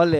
Olha, 0.00 0.16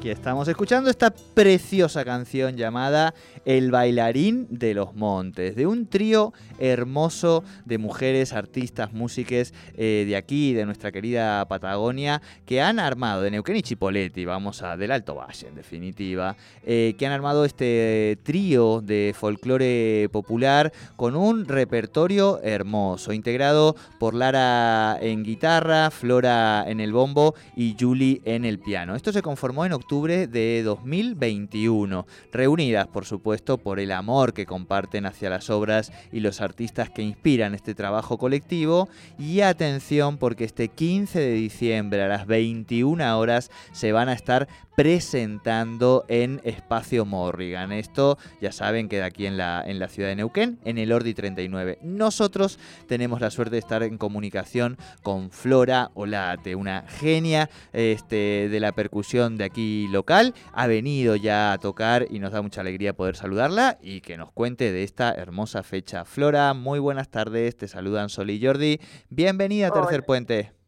aquí 0.00 0.08
estamos 0.08 0.48
escuchando 0.48 0.88
esta 0.88 1.10
preciosa 1.10 2.06
canción 2.06 2.56
llamada 2.56 3.12
El 3.44 3.70
bailarín 3.70 4.46
de 4.48 4.72
los 4.72 4.94
montes, 4.94 5.54
de 5.56 5.66
un 5.66 5.88
trío 5.88 6.32
hermoso 6.58 7.44
de 7.66 7.76
mujeres, 7.76 8.32
artistas, 8.32 8.94
músiques 8.94 9.52
eh, 9.76 10.06
de 10.08 10.16
aquí, 10.16 10.54
de 10.54 10.64
nuestra 10.64 10.90
querida 10.90 11.46
Patagonia, 11.46 12.22
que 12.46 12.62
han 12.62 12.78
armado, 12.78 13.20
de 13.20 13.30
Neuquén 13.30 13.56
y 13.56 13.62
Chipoleti, 13.62 14.24
vamos 14.24 14.62
a, 14.62 14.78
del 14.78 14.90
Alto 14.90 15.16
Valle 15.16 15.48
en 15.48 15.54
definitiva, 15.54 16.34
eh, 16.64 16.94
que 16.98 17.06
han 17.06 17.12
armado 17.12 17.44
este 17.44 18.18
trío 18.22 18.80
de 18.80 19.14
folclore 19.14 20.08
popular 20.10 20.72
con 20.96 21.14
un 21.14 21.44
repertorio 21.44 22.40
hermoso, 22.42 23.12
integrado 23.12 23.76
por 23.98 24.14
Lara 24.14 24.96
en 24.98 25.24
guitarra, 25.24 25.90
Flora 25.90 26.64
en 26.66 26.80
el 26.80 26.90
bombo 26.94 27.34
y 27.54 27.76
Julie 27.78 28.22
en 28.24 28.46
el 28.46 28.60
piano. 28.60 28.96
Esto 28.96 29.12
se 29.12 29.20
conformó 29.20 29.66
en 29.66 29.74
octubre 29.74 29.89
de 29.90 30.62
2021, 30.62 32.06
reunidas 32.32 32.86
por 32.86 33.06
supuesto 33.06 33.58
por 33.58 33.80
el 33.80 33.90
amor 33.90 34.32
que 34.32 34.46
comparten 34.46 35.04
hacia 35.04 35.30
las 35.30 35.50
obras 35.50 35.92
y 36.12 36.20
los 36.20 36.40
artistas 36.40 36.90
que 36.90 37.02
inspiran 37.02 37.56
este 37.56 37.74
trabajo 37.74 38.16
colectivo. 38.16 38.88
Y 39.18 39.40
atención 39.40 40.16
porque 40.16 40.44
este 40.44 40.68
15 40.68 41.18
de 41.18 41.32
diciembre 41.32 42.02
a 42.02 42.08
las 42.08 42.28
21 42.28 43.18
horas 43.18 43.50
se 43.72 43.90
van 43.90 44.08
a 44.08 44.12
estar 44.12 44.46
presentando 44.80 46.06
en 46.08 46.40
Espacio 46.42 47.04
Morrigan. 47.04 47.70
Esto 47.70 48.16
ya 48.40 48.50
saben 48.50 48.88
queda 48.88 49.04
aquí 49.04 49.26
en 49.26 49.36
la, 49.36 49.62
en 49.66 49.78
la 49.78 49.88
ciudad 49.88 50.08
de 50.08 50.16
Neuquén, 50.16 50.58
en 50.64 50.78
el 50.78 50.90
Ordi 50.90 51.12
39. 51.12 51.80
Nosotros 51.82 52.58
tenemos 52.88 53.20
la 53.20 53.30
suerte 53.30 53.56
de 53.56 53.58
estar 53.58 53.82
en 53.82 53.98
comunicación 53.98 54.78
con 55.02 55.30
Flora 55.32 55.90
Olate, 55.92 56.54
una 56.54 56.86
genia 56.88 57.50
este, 57.74 58.48
de 58.50 58.58
la 58.58 58.72
percusión 58.72 59.36
de 59.36 59.44
aquí 59.44 59.86
local. 59.88 60.32
Ha 60.54 60.66
venido 60.66 61.14
ya 61.14 61.52
a 61.52 61.58
tocar 61.58 62.06
y 62.08 62.18
nos 62.18 62.32
da 62.32 62.40
mucha 62.40 62.62
alegría 62.62 62.94
poder 62.94 63.16
saludarla 63.16 63.76
y 63.82 64.00
que 64.00 64.16
nos 64.16 64.32
cuente 64.32 64.72
de 64.72 64.82
esta 64.82 65.12
hermosa 65.12 65.62
fecha. 65.62 66.06
Flora, 66.06 66.54
muy 66.54 66.78
buenas 66.78 67.10
tardes, 67.10 67.54
te 67.54 67.68
saludan 67.68 68.08
Sol 68.08 68.30
y 68.30 68.42
Jordi. 68.42 68.80
Bienvenida 69.10 69.66
a 69.66 69.72
Tercer 69.72 69.96
Hola. 69.96 70.06
Puente. 70.06 70.59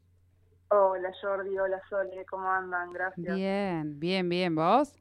Hola 0.74 1.12
Jordi, 1.20 1.58
hola 1.58 1.80
Sole, 1.90 2.24
¿cómo 2.30 2.50
andan? 2.50 2.92
Gracias. 2.92 3.34
Bien, 3.36 4.00
bien, 4.00 4.28
bien. 4.28 4.54
¿Vos? 4.54 4.94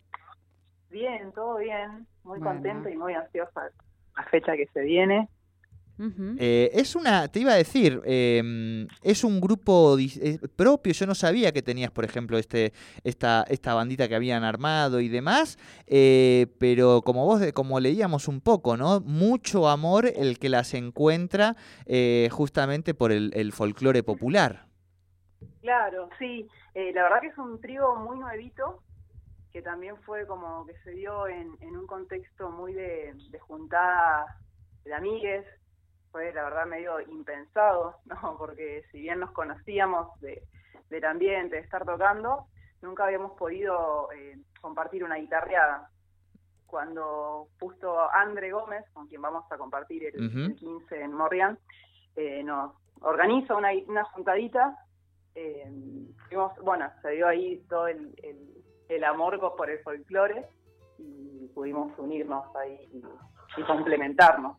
Bien, 0.90 1.32
todo 1.34 1.58
bien. 1.58 2.06
Muy 2.24 2.40
Bueno. 2.40 2.56
contenta 2.56 2.90
y 2.90 2.98
muy 2.98 3.14
ansiosa 3.14 3.70
la 4.18 4.24
fecha 4.26 4.58
que 4.58 4.68
se 4.74 4.82
viene. 4.82 5.30
Eh, 6.40 6.72
es 6.74 6.96
una, 6.96 7.28
te 7.28 7.40
iba 7.42 7.54
a 7.54 7.58
decir, 7.58 8.02
eh, 8.06 8.88
es 9.04 9.24
un 9.24 9.40
grupo 9.40 9.98
eh, 10.00 10.40
propio. 10.56 10.92
Yo 10.94 11.06
no 11.06 11.14
sabía 11.16 11.52
que 11.52 11.62
tenías, 11.62 11.92
por 11.92 12.04
ejemplo, 12.04 12.38
este, 12.40 12.74
esta, 13.04 13.46
esta 13.48 13.74
bandita 13.76 14.08
que 14.10 14.16
habían 14.16 14.44
armado 14.44 15.00
y 15.00 15.08
demás. 15.10 15.58
eh, 15.88 16.48
pero 16.60 17.02
como 17.04 17.26
vos, 17.26 17.40
de- 17.40 17.54
como 17.54 17.80
leíamos 17.80 18.28
un 18.28 18.42
poco, 18.42 18.76
¿no? 18.78 19.00
Mucho 19.02 19.70
amor 19.70 20.06
el 20.14 20.40
que 20.40 20.50
las 20.50 20.74
encuentra 20.74 21.56
eh, 21.86 22.28
justamente 22.32 22.94
por 22.96 23.12
el, 23.12 23.32
el 23.36 23.54
folclore 23.54 24.02
popular. 24.04 24.71
Claro, 25.62 26.10
sí. 26.18 26.48
eh, 26.74 26.92
la 26.94 27.04
verdad 27.04 27.22
que 27.22 27.28
es 27.28 27.38
un 27.38 27.60
trío 27.62 27.96
muy 27.96 28.18
nuevito, 28.18 28.82
que 29.52 29.62
también 29.62 29.98
fue 30.04 30.26
como 30.26 30.66
que 30.66 30.74
se 30.84 30.92
dio 30.92 31.28
en, 31.28 31.56
en 31.62 31.78
un 31.78 31.86
contexto 31.86 32.50
muy 32.50 32.74
de, 32.74 33.14
de 33.30 33.40
juntada 33.40 34.26
de 34.84 34.94
amigues. 34.94 35.46
Fue 36.12 36.34
la 36.34 36.44
verdad 36.44 36.66
medio 36.66 37.00
impensado, 37.02 37.96
¿no? 38.06 38.36
Porque 38.38 38.84
si 38.92 39.02
bien 39.02 39.20
nos 39.20 39.32
conocíamos 39.32 40.20
de, 40.22 40.44
del 40.90 41.06
ambiente, 41.06 41.58
de 41.58 41.62
estar 41.62 41.86
tocando, 41.86 42.48
nunca 42.82 43.06
habíamos 43.06 43.38
podido 43.38 44.12
eh, 44.14 44.38
compartir 44.62 45.04
una 45.04 45.16
guitarreada. 45.16 45.90
Cuando 46.66 47.48
justo 47.60 48.10
Andre 48.12 48.52
Gómez, 48.52 48.86
con 48.94 49.08
quien 49.08 49.22
vamos 49.22 49.44
a 49.52 49.58
compartir 49.58 50.06
el, 50.06 50.16
el 50.16 50.56
15 50.56 51.02
en 51.02 51.14
Morrián, 51.14 51.60
eh, 52.16 52.42
nos 52.44 52.74
organiza 53.02 53.56
una, 53.56 53.70
una 53.88 54.06
juntadita 54.06 54.78
eh, 55.36 55.72
fuimos- 56.30 56.54
bueno, 56.64 56.90
se 57.02 57.10
dio 57.12 57.28
ahí 57.28 57.58
todo 57.70 57.88
el, 57.88 58.14
el- 58.24 58.48
el 58.90 59.04
amor 59.06 59.40
por 59.56 59.70
el 59.70 59.80
folclore 59.80 60.46
y 60.98 61.48
pudimos 61.54 61.98
unirnos 61.98 62.44
ahí 62.58 62.90
y, 62.94 63.02
y 63.62 63.64
complementarnos. 63.64 64.58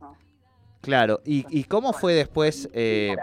¿no? 0.00 0.16
Claro. 0.80 1.20
¿Y, 1.24 1.44
y 1.50 1.64
cómo 1.64 1.92
fue 1.92 2.14
después? 2.14 2.68
eh, 2.72 3.14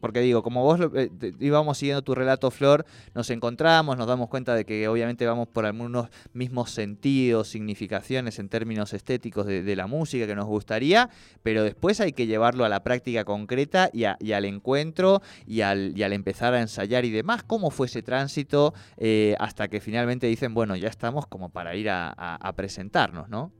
Porque 0.00 0.20
digo, 0.20 0.42
como 0.42 0.64
vos 0.64 0.80
eh, 0.94 1.10
íbamos 1.40 1.78
siguiendo 1.78 2.02
tu 2.02 2.14
relato, 2.14 2.50
Flor, 2.50 2.84
nos 3.14 3.28
encontramos, 3.30 3.96
nos 3.98 4.06
damos 4.06 4.28
cuenta 4.28 4.54
de 4.54 4.64
que 4.64 4.88
obviamente 4.88 5.26
vamos 5.26 5.46
por 5.48 5.66
algunos 5.66 6.08
mismos 6.32 6.70
sentidos, 6.70 7.48
significaciones 7.48 8.38
en 8.38 8.48
términos 8.48 8.92
estéticos 8.94 9.46
de, 9.46 9.62
de 9.62 9.76
la 9.76 9.86
música 9.86 10.26
que 10.26 10.34
nos 10.34 10.46
gustaría, 10.46 11.10
pero 11.42 11.62
después 11.62 12.00
hay 12.00 12.12
que 12.12 12.26
llevarlo 12.26 12.64
a 12.64 12.68
la 12.68 12.82
práctica 12.82 13.24
concreta 13.24 13.90
y, 13.92 14.04
a- 14.04 14.16
y 14.20 14.32
al 14.32 14.44
encuentro 14.46 15.20
y 15.46 15.60
al, 15.60 15.94
empezar 16.12 16.54
a 16.54 16.60
ensayar 16.60 17.04
y 17.04 17.10
demás. 17.10 17.42
¿Cómo 17.42 17.70
fue 17.70 17.86
ese 17.86 18.02
tránsito 18.02 18.72
eh, 18.96 19.36
hasta 19.38 19.68
que 19.68 19.80
finalmente 19.80 20.26
dicen, 20.26 20.54
bueno, 20.54 20.76
ya 20.76 20.88
estamos 20.88 21.26
como 21.26 21.50
para 21.50 21.76
ir 21.76 21.90
a, 21.90 22.08
a- 22.16 22.36
a 22.36 22.52
presentarnos, 22.54 23.28
¿no? 23.28 23.52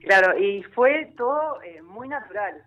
Claro, 0.00 0.38
y 0.38 0.62
fue 0.74 1.12
todo 1.16 1.60
eh, 1.62 1.82
muy 1.82 2.08
natural. 2.08 2.62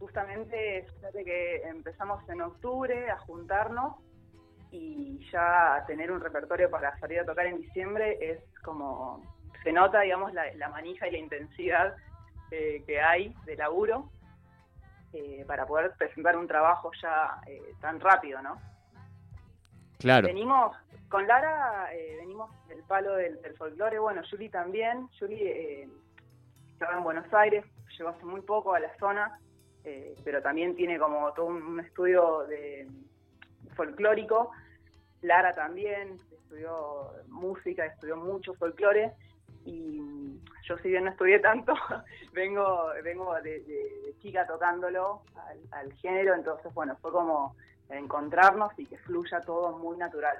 Justamente, 0.00 0.86
fíjate 0.96 1.24
que 1.24 1.56
empezamos 1.68 2.26
en 2.30 2.40
octubre 2.40 3.10
a 3.10 3.18
juntarnos 3.18 3.96
y 4.70 5.20
ya 5.30 5.74
a 5.76 5.84
tener 5.84 6.10
un 6.10 6.20
repertorio 6.20 6.70
para 6.70 6.98
salir 6.98 7.20
a 7.20 7.26
tocar 7.26 7.46
en 7.46 7.58
diciembre 7.58 8.16
es 8.18 8.40
como, 8.62 9.22
se 9.62 9.72
nota, 9.72 10.00
digamos, 10.00 10.32
la, 10.32 10.52
la 10.54 10.70
manija 10.70 11.06
y 11.06 11.12
la 11.12 11.18
intensidad 11.18 11.94
eh, 12.50 12.82
que 12.86 12.98
hay 12.98 13.34
de 13.44 13.56
laburo 13.56 14.10
eh, 15.12 15.44
para 15.46 15.66
poder 15.66 15.92
presentar 15.98 16.36
un 16.38 16.46
trabajo 16.48 16.90
ya 17.02 17.38
eh, 17.46 17.60
tan 17.80 18.00
rápido, 18.00 18.40
¿no? 18.40 18.58
Claro. 19.98 20.28
Venimos, 20.28 20.74
con 21.10 21.26
Lara 21.26 21.92
eh, 21.92 22.16
venimos 22.20 22.50
del 22.68 22.82
palo 22.84 23.16
del, 23.16 23.42
del 23.42 23.54
folclore, 23.54 23.98
bueno, 23.98 24.22
Juli 24.30 24.48
también, 24.48 25.08
Juli 25.18 25.42
eh, 25.42 25.88
estaba 26.72 26.96
en 26.96 27.04
Buenos 27.04 27.34
Aires, 27.34 27.66
llegó 27.98 28.08
hace 28.08 28.24
muy 28.24 28.40
poco 28.40 28.72
a 28.72 28.80
la 28.80 28.96
zona, 28.98 29.38
eh, 29.84 30.14
pero 30.24 30.42
también 30.42 30.74
tiene 30.76 30.98
como 30.98 31.32
todo 31.32 31.46
un, 31.46 31.80
estudio 31.80 32.44
de 32.48 32.86
folclórico 33.76 34.50
Lara 35.22 35.54
también 35.54 36.18
estudió 36.32 37.10
música, 37.28 37.84
estudió 37.86 38.16
mucho 38.16 38.54
folclore 38.54 39.12
y 39.64 40.00
yo 40.64 40.78
si 40.78 40.88
bien 40.88 41.04
no 41.04 41.10
estudié 41.10 41.38
tanto, 41.40 41.74
vengo 42.32 42.90
vengo 43.04 43.34
de, 43.42 43.60
de- 43.60 44.00
de 44.04 44.14
chica 44.20 44.46
tocándolo 44.46 45.22
al, 45.36 45.58
al 45.72 45.92
género, 45.94 46.34
entonces 46.34 46.72
bueno, 46.74 46.96
fue 47.00 47.12
como 47.12 47.54
encontrarnos 47.90 48.72
y 48.78 48.86
que 48.86 48.96
fluya 48.98 49.40
todo 49.40 49.76
muy 49.78 49.96
natural. 49.96 50.38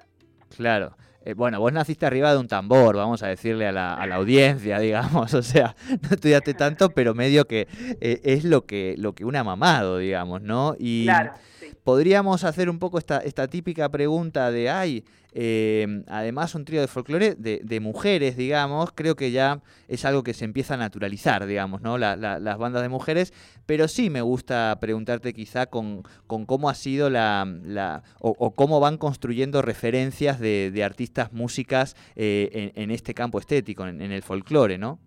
Claro. 0.57 0.97
Eh, 1.23 1.35
bueno, 1.35 1.61
vos 1.61 1.73
naciste 1.73 2.07
arriba 2.07 2.33
de 2.33 2.39
un 2.39 2.49
tambor, 2.49 2.97
vamos 2.97 3.23
a 3.23 3.29
decirle 3.29 3.67
a 3.67 3.73
la, 3.73 3.95
a 3.95 4.07
la 4.07 4.17
audiencia, 4.17 4.79
digamos. 4.81 5.35
O 5.35 5.43
sea, 5.43 5.77
no 6.03 6.09
estudiaste 6.11 6.55
tanto, 6.55 6.91
pero 6.91 7.15
medio 7.15 7.47
que 7.47 7.69
eh, 8.01 8.21
es 8.25 8.45
lo 8.45 8.65
que, 8.65 8.95
lo 8.97 9.15
que 9.15 9.25
un 9.25 9.37
ha 9.37 9.45
mamado, 9.45 9.99
digamos, 9.99 10.41
¿no? 10.43 10.77
Y 10.79 11.05
Claro, 11.05 11.33
sí. 11.59 11.70
Podríamos 11.91 12.45
hacer 12.45 12.71
un 12.71 12.79
poco 12.79 12.99
esta, 12.99 13.49
típica 13.49 13.89
pregunta 13.89 14.53
de, 14.53 14.71
ay, 14.71 15.05
eh, 15.33 16.05
además 16.07 16.55
un 16.55 16.65
trío 16.65 16.81
de 16.81 16.87
folclore 16.87 17.35
de, 17.35 17.61
de 17.65 17.81
mujeres, 17.81 18.37
digamos, 18.37 18.93
creo 18.95 19.17
que 19.17 19.33
ya 19.33 19.61
es 19.89 20.05
algo 20.05 20.23
que 20.23 20.33
se 20.33 20.45
empieza 20.45 20.75
a 20.75 20.77
naturalizar, 20.77 21.47
digamos, 21.47 21.81
¿no? 21.83 21.99
La- 21.99 22.15
la- 22.15 22.39
las 22.39 22.59
bandas 22.59 22.83
de 22.83 22.89
mujeres, 22.89 23.33
pero 23.67 23.89
sí 23.89 24.09
me 24.09 24.23
gusta 24.23 24.79
preguntarte 24.81 25.33
quizá 25.33 25.67
con, 25.67 26.05
cómo 26.29 26.71
ha 26.71 26.75
sido 26.75 27.11
la, 27.11 28.05
o 28.21 28.55
cómo 28.55 28.79
van 28.79 28.97
construyendo 28.97 29.61
referencias 29.61 30.39
de, 30.39 30.71
de 30.73 30.85
artistas, 30.85 31.33
músicas 31.33 31.97
eh, 32.15 32.71
en, 32.77 32.83
en 32.85 32.91
este 32.93 33.15
campo 33.15 33.41
estético, 33.41 33.85
en, 33.85 34.01
en 34.01 34.13
el 34.13 34.23
folclore, 34.23 34.79
¿no? 34.79 35.01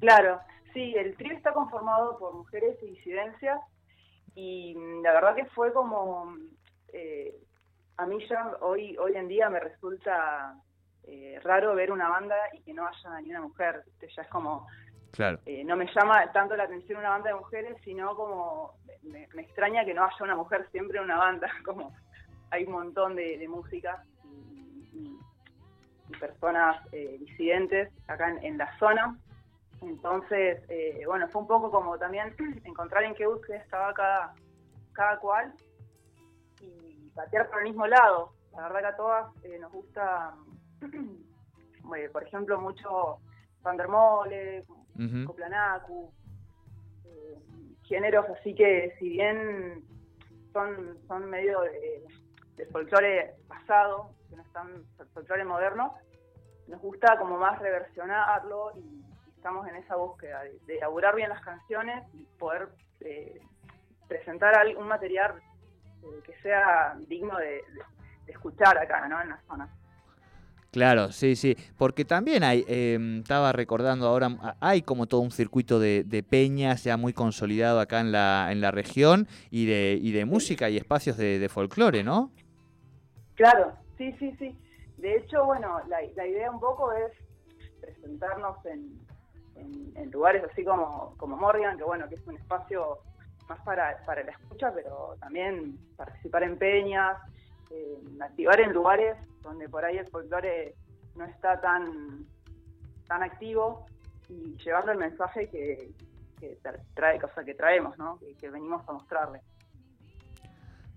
Claro, 0.00 0.40
sí, 0.72 0.94
el 0.96 1.14
trío 1.18 1.34
está 1.36 1.52
conformado 1.52 2.16
por 2.18 2.32
mujeres 2.34 2.78
y 2.82 2.86
disidencias 2.96 3.60
y 4.34 4.74
la 5.02 5.12
verdad 5.12 5.34
que 5.36 5.46
fue 5.46 5.72
como, 5.72 6.36
eh, 6.92 7.34
a 7.96 8.06
mí 8.06 8.18
ya 8.28 8.56
hoy, 8.60 8.96
hoy 8.98 9.16
en 9.16 9.28
día 9.28 9.50
me 9.50 9.60
resulta 9.60 10.54
eh, 11.04 11.38
raro 11.42 11.74
ver 11.74 11.90
una 11.92 12.08
banda 12.08 12.36
y 12.52 12.62
que 12.62 12.72
no 12.74 12.86
haya 12.86 13.20
ni 13.20 13.30
una 13.30 13.42
mujer, 13.42 13.84
ya 14.00 14.22
es 14.22 14.28
como, 14.28 14.66
Claro. 15.12 15.38
eh, 15.44 15.62
no 15.64 15.76
me 15.76 15.86
llama 15.94 16.32
tanto 16.32 16.56
la 16.56 16.64
atención 16.64 16.98
una 17.00 17.10
banda 17.10 17.28
de 17.30 17.36
mujeres, 17.36 17.76
sino 17.84 18.16
como, 18.16 18.74
me, 19.02 19.28
me 19.34 19.42
extraña 19.42 19.84
que 19.84 19.92
no 19.92 20.04
haya 20.04 20.16
una 20.24 20.36
mujer 20.36 20.66
siempre 20.70 20.98
en 20.98 21.04
una 21.04 21.18
banda, 21.18 21.50
como 21.64 21.92
hay 22.50 22.64
un 22.64 22.72
montón 22.72 23.14
de, 23.16 23.36
de 23.38 23.48
música 23.48 24.02
y, 24.24 24.88
y- 24.94 25.18
y 26.08 26.12
personas 26.18 26.76
eh, 26.92 27.16
disidentes 27.18 27.90
acá 28.08 28.28
en, 28.30 28.44
en 28.44 28.58
la 28.58 28.78
zona. 28.78 29.16
Entonces, 29.82 30.62
eh, 30.68 31.02
bueno, 31.06 31.28
fue 31.28 31.42
un 31.42 31.48
poco 31.48 31.70
como 31.70 31.98
también 31.98 32.34
encontrar 32.64 33.04
en 33.04 33.14
qué 33.14 33.26
búsqueda 33.26 33.58
estaba 33.58 33.92
cada, 33.92 34.34
cada 34.92 35.18
cual 35.18 35.52
y 36.60 37.10
patear 37.14 37.48
por 37.50 37.58
el 37.58 37.64
mismo 37.64 37.86
lado. 37.86 38.32
La 38.52 38.68
verdad 38.68 38.80
que 38.80 38.86
a 38.86 38.96
todas 38.96 39.44
eh, 39.44 39.58
nos 39.58 39.72
gusta, 39.72 40.34
eh, 41.96 42.08
por 42.12 42.22
ejemplo, 42.22 42.60
mucho 42.60 43.18
Vandermole, 43.62 44.64
Ujú. 44.94 45.24
Coplanacu, 45.26 46.12
eh, 47.04 47.38
géneros 47.84 48.26
así 48.38 48.54
que 48.54 48.94
si 48.98 49.08
bien 49.08 49.84
son, 50.52 50.98
son 51.08 51.30
medio 51.30 51.60
de, 51.62 52.04
de 52.56 52.66
folclore 52.66 53.34
pasado, 53.48 54.10
que 54.28 54.36
no 54.36 54.42
están 54.42 54.84
folclore 55.14 55.44
moderno, 55.44 55.94
nos 56.68 56.80
gusta 56.80 57.18
como 57.18 57.38
más 57.38 57.58
reversionarlo 57.58 58.72
y 58.76 59.01
estamos 59.42 59.66
en 59.66 59.74
esa 59.74 59.96
búsqueda 59.96 60.40
de, 60.44 60.56
de 60.68 60.76
elaborar 60.76 61.16
bien 61.16 61.28
las 61.28 61.40
canciones 61.40 62.04
y 62.14 62.22
poder 62.38 62.68
eh, 63.00 63.40
presentar 64.06 64.54
un 64.76 64.86
material 64.86 65.32
eh, 66.04 66.22
que 66.24 66.32
sea 66.42 66.94
digno 67.08 67.36
de, 67.38 67.46
de- 67.46 67.62
de 68.26 68.32
escuchar 68.32 68.78
acá, 68.78 69.08
¿no? 69.08 69.20
En 69.20 69.30
la 69.30 69.40
zona. 69.48 69.68
Claro, 70.70 71.10
sí, 71.10 71.34
sí, 71.34 71.56
porque 71.76 72.04
también 72.04 72.44
hay, 72.44 72.64
em, 72.68 73.18
estaba 73.18 73.50
recordando 73.50 74.06
ahora, 74.06 74.28
a- 74.40 74.54
hay 74.60 74.82
como 74.82 75.06
todo 75.06 75.20
un 75.22 75.32
circuito 75.32 75.80
de, 75.80 76.04
de 76.04 76.22
peñas 76.22 76.84
ya 76.84 76.96
muy 76.96 77.12
consolidado 77.12 77.80
acá 77.80 77.98
en 77.98 78.12
la, 78.12 78.48
en 78.52 78.60
la 78.60 78.70
región 78.70 79.26
y 79.50 79.66
de, 79.66 79.98
y 80.00 80.12
de 80.12 80.24
música 80.24 80.70
y 80.70 80.76
espacios 80.76 81.16
de, 81.16 81.40
de 81.40 81.48
folclore, 81.48 82.04
¿no? 82.04 82.30
Claro, 83.34 83.72
sí, 83.98 84.12
sí, 84.20 84.36
sí. 84.38 84.56
De 84.98 85.16
hecho, 85.16 85.44
bueno, 85.46 85.80
la, 85.88 85.98
la 86.14 86.26
idea 86.28 86.48
un 86.48 86.60
poco 86.60 86.92
es 86.92 87.12
presentarnos 87.80 88.64
en, 88.66 89.01
en- 89.56 89.92
en 89.96 90.10
lugares 90.10 90.42
así 90.50 90.64
como, 90.64 91.14
como 91.16 91.36
Morgan, 91.36 91.76
que 91.76 91.84
bueno, 91.84 92.08
que 92.08 92.14
es 92.16 92.26
un 92.26 92.36
espacio 92.36 92.98
más 93.48 93.60
para, 93.60 93.96
para 94.06 94.22
la 94.22 94.32
escucha, 94.32 94.72
pero 94.74 95.16
también 95.20 95.76
participar 95.96 96.42
en 96.44 96.56
peñas, 96.58 97.16
eh, 97.70 97.98
activar 98.20 98.60
en 98.60 98.72
lugares 98.72 99.16
donde 99.42 99.68
por 99.68 99.84
ahí 99.84 99.98
el 99.98 100.06
folclore 100.08 100.74
no 101.16 101.24
está 101.24 101.60
tan, 101.60 102.24
tan 103.08 103.22
activo 103.22 103.86
y 104.28 104.56
llevando 104.64 104.92
el 104.92 104.98
mensaje 104.98 105.48
que, 105.48 105.90
que 106.40 106.58
tra- 106.62 106.80
trae, 106.94 107.18
o 107.22 107.28
sea, 107.34 107.44
que 107.44 107.54
traemos, 107.54 107.98
¿no? 107.98 108.18
Que, 108.18 108.34
que 108.34 108.48
venimos 108.50 108.88
a 108.88 108.92
mostrarle. 108.92 109.40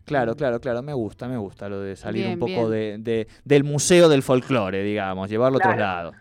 Claro, 0.05 0.35
claro, 0.35 0.59
claro, 0.59 0.83
me 0.83 0.93
gusta, 0.93 1.27
me 1.27 1.37
gusta 1.37 1.67
lo 1.67 1.79
de 1.81 1.95
salir 1.95 2.25
Bien, 2.25 2.33
un 2.33 2.39
poco 2.39 2.69
de, 2.69 2.97
de- 2.99 3.27
del 3.43 3.63
museo 3.63 4.07
del 4.07 4.21
folclore, 4.21 4.83
digamos, 4.83 5.27
llevarlo 5.29 5.57
a 5.57 5.59
otros 5.59 5.77
lados. 5.77 6.15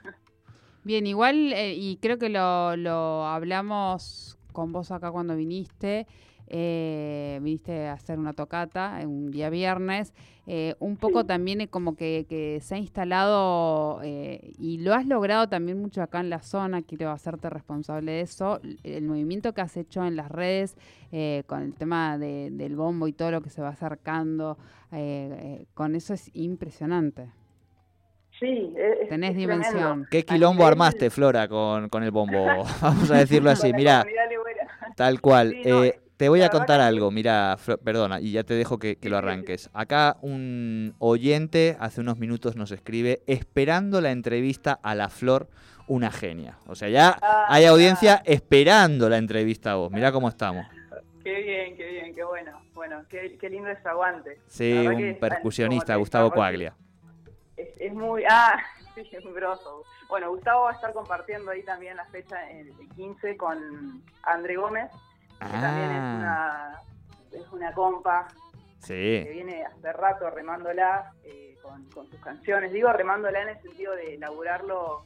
Bien, 0.84 1.06
igual, 1.06 1.52
eh, 1.54 1.74
y 1.74 1.96
creo 1.96 2.18
que 2.18 2.28
lo, 2.28 2.76
lo 2.76 3.24
hablamos 3.24 4.38
con 4.52 4.70
vos 4.72 4.90
acá 4.90 5.10
cuando 5.10 5.34
viniste, 5.34 6.06
eh, 6.46 7.38
viniste 7.42 7.86
a 7.86 7.94
hacer 7.94 8.18
una 8.18 8.34
tocata 8.34 9.00
un 9.06 9.30
día 9.30 9.48
viernes, 9.48 10.12
eh, 10.46 10.74
un 10.78 10.98
poco 10.98 11.22
Sí. 11.22 11.26
también 11.28 11.66
como 11.68 11.96
que, 11.96 12.26
que 12.28 12.60
se 12.60 12.74
ha 12.74 12.78
instalado 12.78 14.00
eh, 14.04 14.52
y 14.58 14.76
lo 14.78 14.92
has 14.92 15.06
logrado 15.06 15.48
también 15.48 15.80
mucho 15.80 16.02
acá 16.02 16.20
en 16.20 16.28
la 16.28 16.42
zona, 16.42 16.82
quiero 16.82 17.10
hacerte 17.10 17.48
responsable 17.48 18.12
de 18.12 18.20
eso, 18.20 18.60
el 18.82 19.04
movimiento 19.04 19.54
que 19.54 19.62
has 19.62 19.74
hecho 19.78 20.04
en 20.04 20.16
las 20.16 20.30
redes 20.30 20.76
eh, 21.12 21.44
con 21.46 21.62
el 21.62 21.74
tema 21.74 22.18
de- 22.18 22.50
del 22.52 22.76
bombo 22.76 23.08
y 23.08 23.14
todo 23.14 23.30
lo 23.30 23.40
que 23.40 23.48
se 23.48 23.62
va 23.62 23.70
acercando, 23.70 24.58
con 25.72 25.96
eso 25.96 26.12
es 26.14 26.30
impresionante. 26.34 27.30
Sí, 28.40 28.72
es, 28.76 29.00
es- 29.02 29.08
Tenés 29.08 29.30
es 29.30 29.36
tremendo. 29.36 29.68
dimensión. 29.68 30.06
¿Qué 30.10 30.24
quilombo 30.24 30.66
armaste, 30.66 31.10
Flora, 31.10 31.48
con, 31.48 31.88
con 31.88 32.02
el 32.02 32.10
bombo? 32.10 32.46
Vamos 32.82 33.10
a 33.10 33.18
decirlo 33.18 33.50
así, 33.50 33.72
legüera. 33.72 34.04
Tal 34.96 35.20
cual. 35.20 35.50
Sí, 35.50 35.62
no, 35.68 35.84
Eh, 35.84 36.00
te 36.16 36.28
voy 36.28 36.42
a 36.42 36.48
contar 36.48 36.78
que- 36.80 36.84
algo, 36.86 37.10
mira, 37.10 37.56
perdona, 37.84 38.20
y 38.20 38.32
ya 38.32 38.44
te 38.44 38.54
dejo 38.54 38.78
que, 38.78 38.96
que 38.96 39.08
lo 39.08 39.16
arranques. 39.16 39.68
Acá 39.72 40.16
un 40.22 40.94
oyente 40.98 41.76
hace 41.80 42.00
unos 42.00 42.18
minutos 42.18 42.54
nos 42.56 42.70
escribe 42.70 43.22
esperando 43.26 44.00
la 44.00 44.10
entrevista 44.12 44.78
a 44.82 44.94
la 44.94 45.08
Flor, 45.08 45.48
una 45.88 46.10
genia. 46.10 46.58
O 46.66 46.74
sea, 46.74 46.88
ya 46.88 47.16
Ah, 47.20 47.46
hay 47.48 47.64
audiencia 47.66 48.22
esperando 48.24 49.08
la 49.08 49.18
entrevista 49.18 49.72
a 49.72 49.74
vos. 49.74 49.90
Mirá 49.90 50.12
cómo 50.12 50.28
estamos. 50.28 50.66
Qué 51.22 51.40
bien, 51.42 51.76
qué 51.76 51.86
bien, 51.88 52.14
qué 52.14 52.22
bueno. 52.24 52.52
Bueno, 52.74 53.02
qué, 53.08 53.36
qué 53.40 53.48
lindo 53.50 53.68
ese 53.70 53.88
aguante. 53.88 54.38
Sí, 54.46 54.72
un 54.72 55.16
percusionista, 55.18 55.96
Gustavo. 55.96 56.30
Coaglia. 56.30 56.74
Es, 57.56 57.68
es 57.80 57.92
muy. 57.92 58.24
Ah, 58.30 58.58
sí, 58.94 59.08
es 59.10 59.24
muy 59.24 59.34
grosso. 59.34 59.82
Bueno, 60.08 60.30
Gustavo 60.30 60.64
va 60.64 60.70
a 60.70 60.74
estar 60.74 60.92
compartiendo 60.92 61.50
ahí 61.50 61.62
también 61.64 61.96
la 61.96 62.04
fecha 62.06 62.48
el 62.50 62.72
15 62.94 63.36
con 63.36 64.02
André 64.22 64.56
Gómez, 64.56 64.90
que 65.40 65.46
también 65.46 65.90
es 65.90 66.00
Ah, 66.00 66.80
una, 67.32 67.40
es 67.42 67.52
una 67.52 67.72
compa 67.72 68.28
que 68.86 69.24
sí, 69.26 69.32
viene 69.32 69.64
hace 69.64 69.92
rato 69.92 70.30
remándola 70.30 71.12
eh, 71.24 71.56
con, 71.62 71.84
con 71.90 72.08
sus 72.08 72.20
canciones. 72.20 72.72
Digo 72.72 72.92
remándola 72.92 73.42
en 73.42 73.48
el 73.48 73.62
sentido 73.62 73.94
de 73.96 74.14
elaborarlo 74.14 75.02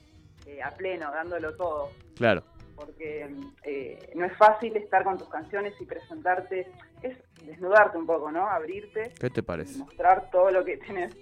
eh, 0.47 0.62
a 0.62 0.71
pleno, 0.73 1.11
dándolo 1.11 1.55
todo. 1.57 1.90
claro. 2.17 2.43
porque 2.76 3.28
eh, 3.64 4.12
no 4.17 4.25
es 4.26 4.37
fácil 4.37 4.76
estar 4.76 5.02
con 5.05 5.17
tus 5.19 5.28
canciones 5.28 5.75
y 5.81 5.85
presentarte, 5.87 6.71
es 7.02 7.17
desnudarte 7.45 7.97
un 7.99 8.07
poco, 8.07 8.31
¿no? 8.31 8.49
Abrirte, 8.49 9.12
¿Qué 9.19 9.31
te 9.31 9.43
parece? 9.43 9.78
mostrar 9.78 10.28
todo 10.31 10.50
lo 10.50 10.64
que 10.64 10.76
tenés. 10.78 11.17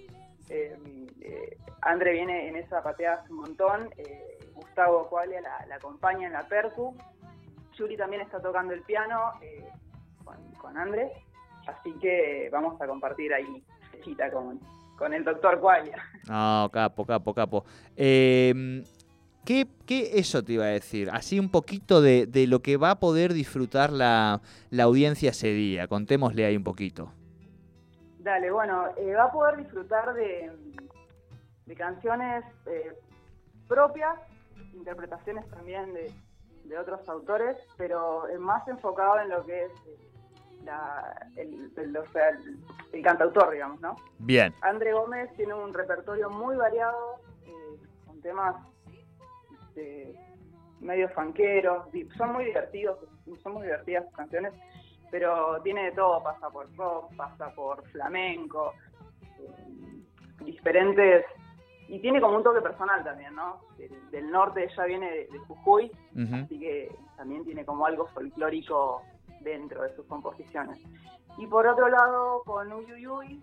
Eh, 0.48 0.76
eh, 1.20 1.56
André 1.82 2.12
viene 2.12 2.48
en 2.48 2.56
esa 2.56 2.82
pateada 2.82 3.22
hace 3.22 3.32
un 3.32 3.40
montón, 3.40 3.90
eh, 3.96 4.38
Gustavo 4.54 5.08
Cualia 5.08 5.40
la, 5.40 5.66
la 5.66 5.76
acompaña 5.76 6.26
en 6.26 6.32
la 6.32 6.46
percu, 6.48 6.96
Yuri 7.74 7.96
también 7.96 8.22
está 8.22 8.40
tocando 8.40 8.72
el 8.72 8.82
piano 8.82 9.32
eh, 9.42 9.64
con, 10.24 10.36
con 10.54 10.76
André, 10.76 11.12
así 11.66 11.92
que 12.00 12.48
vamos 12.50 12.80
a 12.80 12.86
compartir 12.86 13.34
ahí 13.34 13.62
fechita 13.90 14.30
con, 14.30 14.60
con 14.96 15.12
el 15.12 15.24
doctor 15.24 15.60
Cualia. 15.60 16.02
No, 16.28 16.70
capo, 16.72 17.04
capo, 17.04 17.34
capo. 17.34 17.64
Eh, 17.96 18.82
¿qué, 19.44 19.66
qué 19.86 20.18
eso 20.18 20.42
te 20.42 20.54
iba 20.54 20.64
a 20.64 20.68
decir? 20.68 21.10
Así 21.12 21.38
un 21.38 21.50
poquito 21.50 22.00
de, 22.00 22.26
de 22.26 22.46
lo 22.46 22.60
que 22.60 22.76
va 22.76 22.92
a 22.92 22.98
poder 22.98 23.32
disfrutar 23.32 23.92
la, 23.92 24.40
la 24.70 24.82
audiencia 24.84 25.30
ese 25.30 25.48
día. 25.48 25.86
Contémosle 25.86 26.46
ahí 26.46 26.56
un 26.56 26.64
poquito. 26.64 27.12
Dale, 28.18 28.50
bueno, 28.50 28.86
eh, 28.96 29.14
va 29.14 29.24
a 29.24 29.32
poder 29.32 29.58
disfrutar 29.58 30.12
de, 30.14 30.50
de 31.66 31.74
canciones 31.74 32.44
eh, 32.66 32.92
propias, 33.68 34.18
interpretaciones 34.72 35.48
también 35.50 35.92
de, 35.92 36.12
de 36.64 36.78
otros 36.78 37.06
autores, 37.08 37.56
pero 37.76 38.24
más 38.38 38.66
enfocado 38.68 39.20
en 39.20 39.28
lo 39.30 39.44
que 39.44 39.64
es 39.64 39.72
eh, 39.86 39.98
la, 40.64 41.28
el, 41.36 41.70
el- 41.76 41.96
o 41.96 42.06
sea, 42.12 42.28
el- 42.30 42.58
el 42.92 43.02
cantautor, 43.02 43.50
digamos, 43.52 43.80
¿no? 43.80 43.96
Bien. 44.18 44.54
André 44.62 44.92
Gómez 44.92 45.30
tiene 45.36 45.54
un 45.54 45.74
repertorio 45.74 46.30
muy 46.30 46.56
variado, 46.56 47.16
eh, 47.46 47.80
con 48.06 48.20
temas 48.20 48.56
este, 49.68 50.14
medio 50.80 51.08
fanqueros, 51.10 51.86
son 52.16 52.32
muy 52.32 52.44
divertidos, 52.46 52.98
son 53.42 53.54
muy 53.54 53.64
divertidas 53.64 54.04
sus 54.06 54.14
canciones, 54.14 54.52
pero 55.10 55.60
tiene 55.62 55.84
de 55.86 55.92
todo, 55.92 56.22
pasa 56.22 56.48
por 56.50 56.72
rock, 56.76 57.14
pasa 57.16 57.50
por 57.54 57.84
flamenco, 57.88 58.72
eh, 59.38 60.44
diferentes, 60.44 61.24
y 61.88 62.00
tiene 62.00 62.20
como 62.20 62.36
un 62.36 62.42
toque 62.42 62.60
personal 62.60 63.04
también, 63.04 63.34
¿no? 63.34 63.60
Del, 63.78 64.10
del 64.10 64.30
norte 64.30 64.64
ella 64.64 64.84
viene 64.84 65.10
de, 65.10 65.26
de 65.26 65.38
Jujuy, 65.40 65.90
así 66.32 66.58
que 66.58 66.96
también 67.16 67.44
tiene 67.44 67.64
como 67.64 67.86
algo 67.86 68.06
folclórico 68.08 69.02
dentro 69.40 69.82
de 69.82 69.94
sus 69.94 70.06
composiciones. 70.06 70.78
Y 71.38 71.46
por 71.46 71.66
otro 71.66 71.88
lado, 71.88 72.42
con 72.44 72.72
Uyuyuy, 72.72 73.42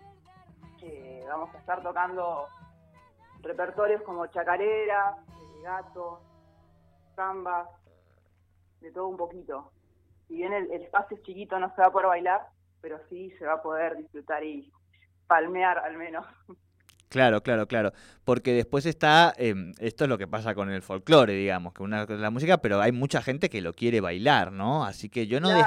eh, 0.82 1.24
vamos 1.26 1.54
a 1.54 1.58
estar 1.58 1.82
tocando 1.82 2.46
repertorios 3.40 4.02
como 4.02 4.26
chacarera, 4.26 5.16
eh, 5.28 5.62
gato, 5.62 6.20
samba, 7.16 7.70
de 8.80 8.90
todo 8.92 9.08
un 9.08 9.16
poquito. 9.16 9.70
Si 10.28 10.36
bien 10.36 10.52
el, 10.52 10.70
el 10.70 10.82
espacio 10.82 11.16
es 11.16 11.22
chiquito, 11.22 11.58
no 11.58 11.74
se 11.74 11.80
va 11.80 11.88
a 11.88 11.92
poder 11.92 12.08
bailar, 12.08 12.48
pero 12.82 12.98
sí 13.08 13.30
se 13.38 13.46
va 13.46 13.54
a 13.54 13.62
poder 13.62 13.96
disfrutar 13.96 14.44
y 14.44 14.70
palmear 15.26 15.78
al 15.78 15.96
menos. 15.96 16.26
Claro, 17.14 17.44
claro, 17.44 17.68
claro. 17.68 17.92
Porque 18.24 18.52
después 18.52 18.86
está, 18.86 19.32
eh, 19.38 19.54
esto 19.78 20.02
es 20.02 20.10
lo 20.10 20.18
que 20.18 20.26
pasa 20.26 20.52
con 20.52 20.68
el 20.68 20.82
folclore, 20.82 21.32
digamos, 21.34 21.72
que 21.72 21.84
una 21.84 22.00
cosa 22.06 22.14
es 22.14 22.20
la 22.20 22.30
música, 22.30 22.58
pero 22.58 22.80
hay 22.80 22.90
mucha 22.90 23.22
gente 23.22 23.48
que 23.48 23.60
lo 23.60 23.72
quiere 23.72 24.00
bailar, 24.00 24.50
¿no? 24.50 24.84
Así 24.84 25.08
que 25.08 25.28
yo 25.28 25.38
no, 25.38 25.50
des- 25.50 25.64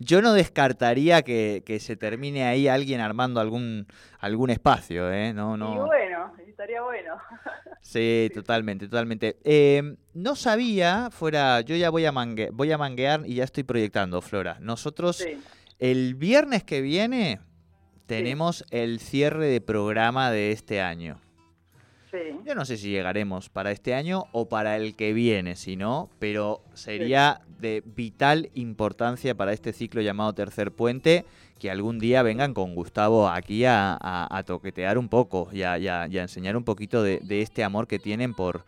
yo 0.00 0.20
no 0.22 0.32
descartaría 0.32 1.22
que, 1.22 1.62
que 1.64 1.78
se 1.78 1.94
termine 1.94 2.42
ahí 2.48 2.66
alguien 2.66 3.00
armando 3.00 3.38
algún, 3.38 3.86
algún 4.18 4.50
espacio, 4.50 5.12
¿eh? 5.12 5.32
No, 5.32 5.54
y 5.54 5.58
no. 5.60 5.86
bueno, 5.86 6.32
estaría 6.48 6.82
bueno. 6.82 7.14
Sí, 7.80 8.28
totalmente, 8.34 8.86
totalmente. 8.88 9.38
Eh, 9.44 9.94
no 10.12 10.34
sabía, 10.34 11.10
fuera, 11.12 11.60
yo 11.60 11.76
ya 11.76 11.90
voy 11.90 12.06
a, 12.06 12.12
mangue- 12.12 12.50
voy 12.52 12.72
a 12.72 12.76
manguear 12.76 13.22
y 13.24 13.36
ya 13.36 13.44
estoy 13.44 13.62
proyectando, 13.62 14.20
Flora. 14.20 14.56
Nosotros 14.60 15.18
Sí, 15.18 15.38
el 15.78 16.16
viernes 16.16 16.64
que 16.64 16.80
viene 16.80 17.38
tenemos 18.08 18.64
el 18.70 18.98
cierre 19.00 19.46
de 19.46 19.60
programa 19.60 20.30
de 20.30 20.50
este 20.52 20.80
año. 20.80 21.20
sí. 22.10 22.18
Yo 22.44 22.54
no 22.54 22.64
sé 22.64 22.78
si 22.78 22.88
llegaremos 22.90 23.50
para 23.50 23.70
este 23.70 23.94
año 23.94 24.24
o 24.32 24.48
para 24.48 24.76
el 24.76 24.96
que 24.96 25.12
viene, 25.12 25.54
si 25.56 25.76
no, 25.76 26.08
pero 26.18 26.62
sería 26.72 27.42
de 27.60 27.82
vital 27.84 28.48
importancia 28.54 29.34
para 29.34 29.52
este 29.52 29.72
ciclo 29.74 30.00
llamado 30.00 30.32
Tercer 30.32 30.72
Puente 30.72 31.26
que 31.58 31.70
algún 31.70 31.98
día 31.98 32.22
vengan 32.22 32.54
con 32.54 32.74
Gustavo 32.74 33.28
aquí 33.28 33.64
a, 33.66 33.92
a- 34.00 34.28
a 34.38 34.42
toquetear 34.44 34.96
un 34.96 35.08
poco 35.08 35.48
y 35.52 35.62
a, 35.64 35.76
y 35.76 35.88
a- 35.88 36.06
y 36.08 36.16
a 36.18 36.22
enseñar 36.22 36.56
un 36.56 36.64
poquito 36.64 37.02
de, 37.02 37.18
de 37.18 37.42
este 37.42 37.62
amor 37.64 37.86
que 37.88 37.98
tienen 37.98 38.32
por, 38.32 38.64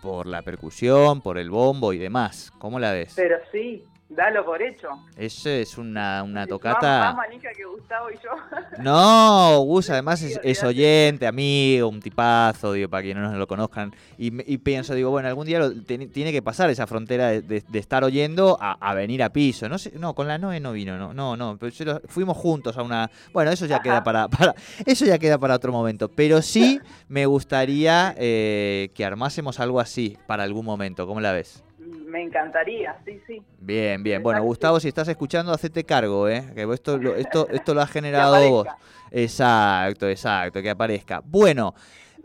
por 0.00 0.26
la 0.26 0.40
percusión, 0.42 1.20
por 1.20 1.36
el 1.36 1.50
bombo 1.50 1.92
y 1.92 1.98
demás. 1.98 2.52
¿Cómo 2.58 2.78
la 2.78 2.92
ves? 2.92 3.12
Pero 3.16 3.36
sí, 3.52 3.82
dalo 4.08 4.44
por 4.44 4.62
hecho. 4.62 4.88
Eso 5.16 5.50
es 5.50 5.76
una, 5.78 6.22
una 6.22 6.40
Más- 6.40 6.48
tocata... 6.48 7.12
Más, 7.14 7.16
manija 7.16 7.50
que 7.56 7.64
Gustavo 7.64 8.10
y 8.10 8.14
yo. 8.14 8.30
No, 8.82 9.60
Gus 9.64 9.90
además 9.90 10.22
es, 10.22 10.40
es 10.42 10.62
oyente, 10.62 11.26
amigo, 11.26 11.88
un 11.88 12.00
tipazo, 12.00 12.72
digo, 12.72 12.88
para 12.88 13.02
quienes 13.02 13.22
no 13.30 13.36
lo 13.36 13.46
conozcan. 13.46 13.92
Y, 14.16 14.30
me- 14.30 14.44
y 14.46 14.58
pienso, 14.58 14.94
digo, 14.94 15.10
bueno, 15.10 15.28
algún 15.28 15.46
día 15.46 15.58
lo- 15.58 15.82
ten- 15.82 16.10
tiene 16.10 16.32
que 16.32 16.42
pasar 16.42 16.70
esa 16.70 16.86
frontera 16.86 17.28
de, 17.28 17.42
de- 17.42 17.64
de 17.68 17.78
estar 17.78 18.04
oyendo 18.04 18.56
a, 18.60 18.72
a 18.80 18.94
venir 18.94 19.22
a 19.22 19.30
piso. 19.30 19.68
No 19.68 19.78
sé, 19.78 19.92
no, 19.98 20.14
con 20.14 20.26
la 20.28 20.38
Noe 20.38 20.60
no 20.60 20.72
vino, 20.72 20.96
no, 20.96 21.12
no, 21.12 21.36
no. 21.36 21.58
pero 21.58 21.72
lo- 21.84 22.00
fuimos 22.08 22.36
juntos 22.36 22.76
a 22.78 22.82
una. 22.82 23.10
Bueno, 23.32 23.50
eso 23.50 23.66
ya 23.66 23.80
queda 23.80 24.02
para, 24.04 24.28
para, 24.28 24.54
eso 24.86 25.04
ya 25.04 25.18
queda 25.18 25.38
para 25.38 25.54
otro 25.56 25.72
momento. 25.72 26.08
Pero 26.08 26.40
sí 26.42 26.80
me 27.08 27.26
gustaría 27.26 28.14
eh, 28.16 28.90
que 28.94 29.04
armásemos 29.04 29.58
algo 29.60 29.80
así 29.80 30.16
para 30.26 30.44
algún 30.44 30.64
momento. 30.64 31.06
¿Cómo 31.06 31.20
la 31.20 31.32
ves? 31.32 31.62
Me 32.08 32.22
encantaría, 32.22 32.96
sí, 33.04 33.20
sí. 33.26 33.42
Bien, 33.60 34.02
bien. 34.02 34.22
Bueno, 34.22 34.42
Gustavo, 34.42 34.80
si 34.80 34.88
estás 34.88 35.08
escuchando, 35.08 35.52
hacete 35.52 35.84
cargo, 35.84 36.28
¿eh? 36.28 36.42
Que 36.54 36.62
esto, 36.72 36.96
lo- 36.96 37.14
esto, 37.14 37.46
esto 37.52 37.74
lo 37.74 37.82
has 37.82 37.90
generado 37.90 38.48
vos. 38.50 38.66
Exacto, 39.10 40.08
exacto, 40.08 40.62
que 40.62 40.70
aparezca. 40.70 41.20
Bueno, 41.24 41.74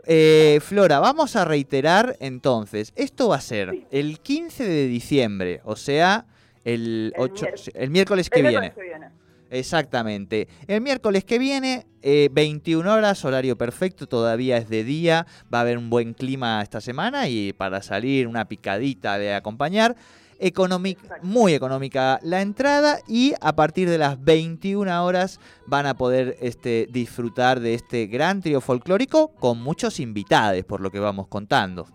eh, 0.06 0.58
Flora, 0.62 1.00
vamos 1.00 1.36
a 1.36 1.44
reiterar 1.44 2.16
entonces, 2.20 2.92
esto 2.96 3.28
va 3.28 3.36
a 3.36 3.40
ser 3.40 3.70
Sí. 3.72 3.86
el 3.90 4.20
15 4.20 4.64
de 4.66 4.86
diciembre, 4.86 5.60
o 5.64 5.76
sea, 5.76 6.24
el, 6.64 7.12
El 7.14 7.20
8, 7.22 7.42
miércoles. 7.44 7.70
el 7.74 7.90
miércoles 7.90 8.30
que 8.30 8.40
El 8.40 8.46
viene. 8.46 8.60
miércoles 8.60 8.74
que 8.90 8.98
viene. 8.98 9.23
Exactamente. 9.54 10.48
El 10.66 10.80
miércoles 10.80 11.24
que 11.24 11.38
viene, 11.38 11.86
eh, 12.02 12.28
21 12.32 12.92
horas, 12.92 13.24
horario 13.24 13.56
perfecto, 13.56 14.08
todavía 14.08 14.56
es 14.56 14.68
de 14.68 14.82
día, 14.82 15.26
va 15.52 15.58
a 15.58 15.60
haber 15.60 15.78
un 15.78 15.90
buen 15.90 16.12
clima 16.12 16.60
esta 16.60 16.80
semana 16.80 17.28
y 17.28 17.52
para 17.52 17.80
salir 17.80 18.26
una 18.26 18.46
picadita 18.46 19.16
de 19.16 19.32
acompañar. 19.32 19.94
Exacto. 20.40 20.80
muy 21.22 21.54
económica 21.54 22.18
la 22.22 22.42
entrada 22.42 22.98
y 23.06 23.34
a 23.40 23.54
partir 23.54 23.88
de 23.88 23.98
las 23.98 24.22
21 24.22 25.04
horas 25.04 25.40
van 25.64 25.86
a 25.86 25.94
poder 25.94 26.36
este, 26.40 26.86
disfrutar 26.90 27.60
de 27.60 27.74
este 27.74 28.06
gran 28.08 28.42
trío 28.42 28.60
folclórico 28.60 29.28
con 29.28 29.62
muchos 29.62 30.00
invitados, 30.00 30.62
por 30.64 30.80
lo 30.80 30.90
que 30.90 30.98
vamos 30.98 31.28
contando. 31.28 31.86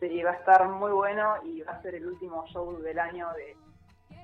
Sí, 0.00 0.22
va 0.22 0.30
a 0.30 0.34
estar 0.34 0.66
muy 0.68 0.90
bueno 0.90 1.34
y 1.44 1.60
va 1.60 1.72
a 1.72 1.82
ser 1.82 1.94
el 1.94 2.06
último 2.06 2.44
show 2.50 2.80
del 2.80 2.98
año 2.98 3.28
de, 3.36 3.54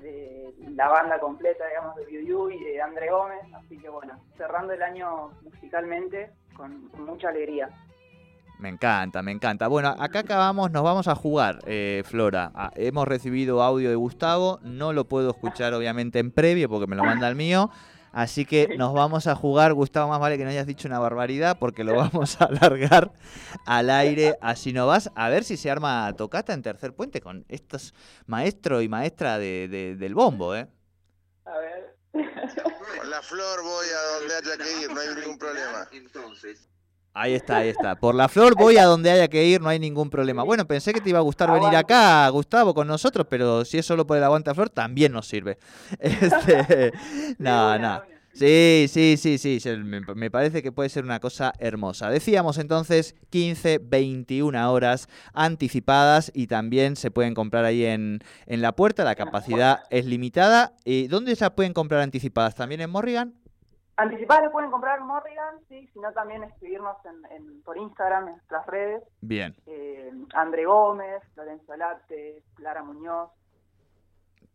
de 0.00 0.55
la 0.75 0.88
banda 0.88 1.19
completa, 1.19 1.67
digamos, 1.67 1.97
de 1.97 2.05
Biu 2.07 2.50
y 2.50 2.62
de 2.62 2.81
André 2.81 3.11
Gómez. 3.11 3.41
Así 3.55 3.79
que 3.79 3.88
bueno, 3.88 4.19
cerrando 4.37 4.73
el 4.73 4.83
año 4.83 5.31
musicalmente 5.43 6.31
con, 6.55 6.88
con 6.88 7.05
mucha 7.05 7.29
alegría. 7.29 7.69
Me 8.59 8.71
encanta, 8.71 9.23
me 9.23 9.33
encanta. 9.33 9.69
Bueno, 9.69 9.95
acá 9.99 10.21
acabamos, 10.21 10.71
nos 10.71 10.83
vamos 10.83 11.09
a 11.09 11.15
jugar, 11.15 11.59
eh, 11.67 12.03
Flora. 12.07 12.53
Ah, 12.55 12.71
hemos 12.75 13.07
recibido 13.07 13.62
audio 13.62 13.91
de 13.91 13.97
Gustavo, 13.97 14.61
no 14.62 14.95
lo 14.95 15.05
puedo 15.05 15.31
escuchar 15.31 15.75
obviamente 15.75 16.19
en 16.21 16.31
previo 16.31 16.69
porque 16.69 16.87
me 16.87 16.97
lo 16.97 17.05
manda 17.05 17.29
el 17.29 17.37
mío. 17.37 17.71
Así 18.18 18.46
que 18.46 18.78
nos 18.78 18.94
vamos 18.94 19.26
a 19.26 19.35
jugar, 19.35 19.75
Gustavo, 19.75 20.08
más 20.08 20.18
vale 20.20 20.38
que 20.38 20.44
no 20.44 20.49
hayas 20.50 20.66
dicho 20.66 20.88
una 20.88 20.99
barbaridad 20.99 21.58
porque 21.58 21.85
lo 21.85 21.94
vamos 21.96 22.40
a 22.40 22.46
alargar 22.46 23.12
al 23.66 23.90
aire. 23.90 24.38
Así 24.40 24.73
no 24.73 24.87
vas 24.87 25.11
a 25.14 25.28
ver 25.28 25.44
si 25.44 25.58
se 25.58 25.70
arma 25.70 26.11
tocata 26.16 26.54
en 26.54 26.62
tercer 26.62 26.94
puente 26.94 27.20
con 27.20 27.44
estos 27.49 27.92
maestro 28.25 28.80
y 28.80 28.88
maestra 28.88 29.38
de- 29.38 29.68
de- 29.68 29.96
del 29.96 30.14
bombo, 30.14 30.54
¿eh? 30.56 30.66
A 31.44 31.58
ver. 31.58 31.94
Con 32.12 33.11
la 33.11 33.20
flor 33.20 33.62
voy 33.62 33.87
a 33.87 34.18
donde 34.18 34.35
haya 34.35 34.64
que 34.64 34.80
ir, 34.82 34.90
no 34.90 34.99
hay 34.99 35.08
ningún 35.14 35.37
problema. 35.38 35.87
Ahí 37.18 37.32
está, 37.32 37.56
ahí 37.58 37.70
está. 37.70 37.96
Por 37.96 38.14
la 38.14 38.28
flor 38.28 38.54
voy 38.54 38.76
a 38.76 38.85
donde 38.85 39.11
haya 39.11 39.26
que 39.28 39.42
ir, 39.46 39.62
no 39.62 39.70
hay 39.70 39.78
ningún 39.78 40.11
problema. 40.11 40.42
Bueno, 40.42 40.66
pensé 40.66 40.92
que 40.92 41.00
te 41.00 41.08
iba 41.08 41.18
a 41.18 41.23
gustar 41.23 41.50
venir 41.50 41.75
acá, 41.75 42.28
Gustavo, 42.28 42.75
con 42.75 42.87
nosotros, 42.87 43.26
pero 43.30 43.64
si 43.64 43.78
es 43.78 43.87
solo 43.87 44.06
por 44.06 44.18
el 44.18 44.23
aguante 44.23 44.50
a 44.50 44.54
flor, 44.54 44.68
también 44.68 45.12
nos 45.12 45.26
sirve. 45.26 45.56
Este, 45.99 46.92
no, 47.38 47.78
no. 47.78 48.02
Sí, 48.35 48.85
sí, 48.90 49.16
sí, 49.16 49.38
sí, 49.38 49.58
me, 49.82 50.02
me 50.02 50.30
parece 50.30 50.62
que 50.62 50.73
puede 50.73 50.90
ser 50.90 51.04
una 51.04 51.18
cosa 51.18 51.54
hermosa. 51.58 52.11
Decíamos 52.11 52.58
entonces 52.58 53.14
15, 53.30 53.78
21 53.78 54.70
horas 54.70 55.08
anticipadas 55.32 56.30
y 56.35 56.49
también 56.49 56.96
se 56.96 57.11
pueden 57.11 57.32
comprar 57.32 57.64
ahí 57.64 57.87
en, 57.87 58.20
en 58.44 58.61
la 58.61 58.73
puerta, 58.73 59.04
la 59.04 59.14
capacidad 59.14 59.85
es 59.88 60.04
limitada. 60.04 60.75
¿Y 60.85 61.06
¿Dónde 61.06 61.35
se 61.35 61.50
pueden 61.50 61.73
comprar 61.73 62.02
anticipadas? 62.02 62.54
¿También 62.54 62.82
en 62.82 62.90
Morrigan? 62.90 63.32
Anticipadas 63.97 64.53
pueden 64.53 64.71
comprar 64.71 64.99
en 64.99 65.07
Morrigan, 65.07 65.57
sí, 65.69 65.88
sino 65.95 66.12
también 66.12 66.43
escribirnos 66.45 66.97
en, 67.07 67.33
en- 67.33 67.62
por 67.62 67.79
Instagram, 67.79 68.29
en 68.29 68.35
nuestras 68.35 68.67
redes. 68.67 69.03
Bien. 69.23 69.55
Eh, 69.67 70.11
André 70.35 70.67
Gómez, 70.67 71.23
Lorenzo 71.35 71.75
Late, 71.76 72.43
Clara 72.57 72.83
Muñoz. 72.83 73.31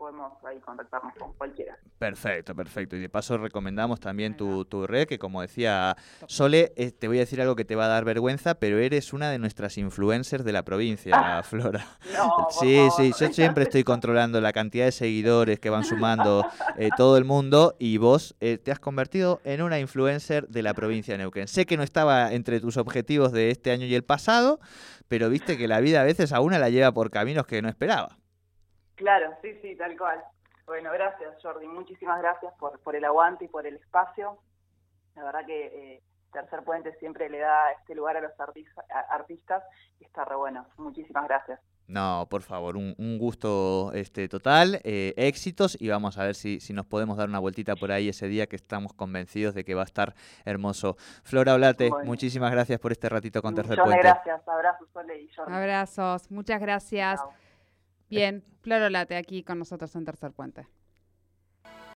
Podemos 0.01 0.33
ahí 0.43 0.57
contactarnos 0.61 1.13
con 1.13 1.31
cualquiera. 1.33 1.77
Perfecto, 1.99 2.55
perfecto. 2.55 2.95
Y 2.95 2.99
de 3.01 3.07
paso 3.07 3.37
recomendamos 3.37 3.99
también 3.99 4.35
tu, 4.35 4.65
tu 4.65 4.87
red, 4.87 5.07
que 5.07 5.19
como 5.19 5.43
decía 5.43 5.95
Sole, 6.25 6.73
eh, 6.75 6.91
te 6.91 7.07
voy 7.07 7.17
a 7.17 7.19
decir 7.19 7.39
algo 7.39 7.55
que 7.55 7.65
te 7.65 7.75
va 7.75 7.85
a 7.85 7.87
dar 7.87 8.03
vergüenza, 8.03 8.55
pero 8.55 8.79
eres 8.79 9.13
una 9.13 9.29
de 9.29 9.37
nuestras 9.37 9.77
influencers 9.77 10.43
de 10.43 10.53
la 10.53 10.65
provincia, 10.65 11.43
Flora. 11.43 11.85
No, 12.17 12.47
Sí, 12.49 12.77
favor. 12.77 12.91
sí, 12.97 13.13
yo 13.19 13.31
siempre 13.31 13.63
estoy 13.65 13.83
controlando 13.83 14.41
la 14.41 14.53
cantidad 14.53 14.85
de 14.85 14.91
seguidores 14.91 15.59
que 15.59 15.69
van 15.69 15.83
sumando 15.83 16.47
eh, 16.77 16.89
todo 16.97 17.15
el 17.17 17.23
mundo 17.23 17.75
y 17.77 17.97
vos 17.97 18.35
eh, 18.39 18.57
te 18.57 18.71
has 18.71 18.79
convertido 18.79 19.39
en 19.43 19.61
una 19.61 19.77
influencer 19.79 20.47
de 20.47 20.63
la 20.63 20.73
provincia 20.73 21.13
de 21.13 21.19
Neuquén. 21.19 21.47
Sé 21.47 21.67
que 21.67 21.77
no 21.77 21.83
estaba 21.83 22.33
entre 22.33 22.59
tus 22.59 22.77
objetivos 22.77 23.33
de 23.33 23.51
este 23.51 23.69
año 23.69 23.85
y 23.85 23.93
el 23.93 24.03
pasado, 24.03 24.59
pero 25.07 25.29
viste 25.29 25.59
que 25.59 25.67
la 25.67 25.79
vida 25.79 26.01
a 26.01 26.05
veces 26.05 26.33
a 26.33 26.39
una 26.41 26.57
la 26.57 26.69
lleva 26.71 26.91
por 26.91 27.11
caminos 27.11 27.45
que 27.45 27.61
no 27.61 27.69
esperaba. 27.69 28.17
Claro, 29.01 29.35
sí, 29.41 29.57
sí, 29.61 29.75
tal 29.75 29.97
cual. 29.97 30.23
Bueno, 30.67 30.91
gracias 30.93 31.35
Jordi, 31.41 31.67
muchísimas 31.67 32.19
gracias 32.21 32.53
por, 32.59 32.79
por 32.79 32.95
el 32.95 33.03
aguante 33.03 33.45
y 33.45 33.47
por 33.47 33.65
el 33.65 33.75
espacio. 33.75 34.37
La 35.15 35.23
verdad 35.23 35.45
que 35.45 35.65
eh, 35.95 36.03
Tercer 36.31 36.63
Puente 36.63 36.93
siempre 36.99 37.29
le 37.29 37.39
da 37.39 37.71
este 37.71 37.95
lugar 37.95 38.15
a 38.17 38.21
los 38.21 38.31
artis- 38.37 38.69
a- 38.93 39.13
artistas 39.15 39.63
y 39.99 40.05
está 40.05 40.23
re 40.23 40.35
bueno. 40.35 40.65
Muchísimas 40.77 41.25
gracias. 41.27 41.59
No, 41.87 42.27
por 42.29 42.41
favor, 42.43 42.77
un, 42.77 42.95
un 42.99 43.17
gusto 43.17 43.91
este, 43.93 44.29
total, 44.29 44.79
eh, 44.85 45.13
éxitos 45.17 45.75
y 45.81 45.89
vamos 45.89 46.17
a 46.17 46.23
ver 46.23 46.35
si, 46.35 46.61
si 46.61 46.71
nos 46.71 46.85
podemos 46.85 47.17
dar 47.17 47.27
una 47.27 47.39
vueltita 47.39 47.75
por 47.75 47.91
ahí 47.91 48.07
ese 48.07 48.27
día 48.27 48.45
que 48.47 48.55
estamos 48.55 48.93
convencidos 48.93 49.55
de 49.55 49.65
que 49.65 49.73
va 49.75 49.81
a 49.81 49.85
estar 49.85 50.13
hermoso. 50.45 50.95
Flora 51.23 51.55
Olate, 51.55 51.89
Bueno. 51.89 52.05
muchísimas 52.05 52.51
gracias 52.51 52.79
por 52.79 52.93
este 52.93 53.09
ratito 53.09 53.41
con 53.41 53.55
Tercer 53.55 53.75
de 53.75 53.83
Puente. 53.83 54.03
gracias. 54.03 54.47
Abrazos, 54.47 54.87
Sole 54.93 55.19
y 55.21 55.27
Jordi. 55.33 55.53
Abrazos, 55.53 56.31
muchas 56.31 56.61
gracias. 56.61 57.19
Chao. 57.19 57.33
Bien, 58.11 58.43
Flor 58.61 58.81
Olate 58.81 59.15
aquí 59.15 59.41
con 59.41 59.57
nosotros 59.57 59.95
en 59.95 60.03
Tercer 60.03 60.33
Puente. 60.33 60.67